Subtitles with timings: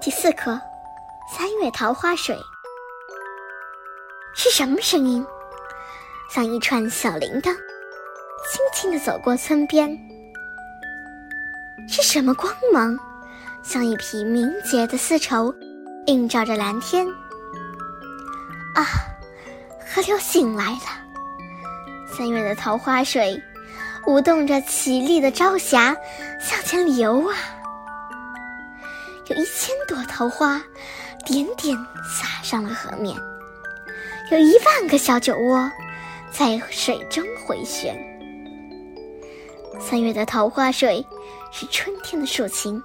[0.00, 0.60] 第四课，
[1.30, 2.36] 三月桃花水。
[4.34, 5.24] 是什么声音？
[6.30, 7.54] 像一串小铃铛，
[8.50, 9.98] 轻轻地走过村边。
[11.88, 12.98] 是什么光芒？
[13.62, 15.54] 像一匹明洁的丝绸，
[16.06, 17.06] 映照着蓝天。
[18.74, 18.84] 啊，
[19.86, 21.04] 河流醒来了。
[22.06, 23.42] 三月的桃花水，
[24.06, 25.96] 舞动着绮丽的朝霞，
[26.40, 27.36] 向前流啊。
[29.26, 30.62] 有一千朵桃花，
[31.24, 33.16] 点点洒上了河面。
[34.30, 35.70] 有一万个小酒窝，
[36.30, 37.94] 在水中回旋。
[39.80, 41.04] 三月的桃花水，
[41.50, 42.82] 是春天的竖琴。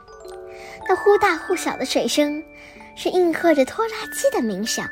[0.88, 2.44] 那忽大忽小的水声，
[2.96, 4.90] 是应和着拖拉机的鸣响。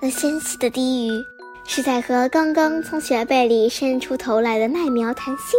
[0.00, 1.24] 那纤细的低语，
[1.66, 5.58] 是在和刚刚从雪被里伸出头来的麦苗谈心。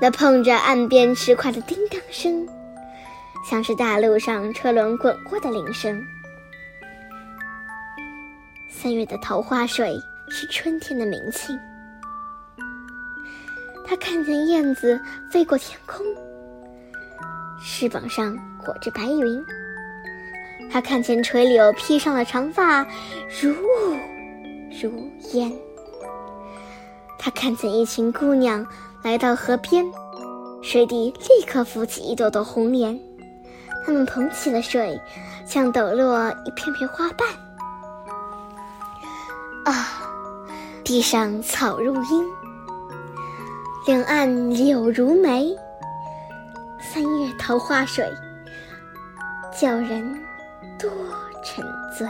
[0.00, 2.46] 那碰着岸边石块的叮当声，
[3.44, 6.02] 像是大路上车轮滚过的铃声。
[8.68, 11.58] 三月的桃花水是春天的明镜。
[13.86, 15.00] 他看见燕子
[15.30, 16.04] 飞过天空，
[17.64, 19.44] 翅膀上裹着白云。
[20.70, 22.86] 他看见垂柳披上了长发，
[23.40, 23.96] 如雾
[24.82, 25.50] 如烟。
[27.18, 28.64] 他看见一群姑娘
[29.02, 29.84] 来到河边，
[30.62, 33.00] 水底立刻浮起一朵朵红莲。
[33.88, 35.00] 他们捧起了水，
[35.46, 37.26] 像抖落一片片花瓣。
[39.64, 40.02] 啊，
[40.84, 42.26] 地上草如茵，
[43.86, 45.56] 两岸柳如眉。
[46.78, 48.06] 三月桃花水，
[49.58, 50.22] 叫人
[50.78, 50.90] 多
[51.42, 51.64] 沉
[51.96, 52.06] 醉。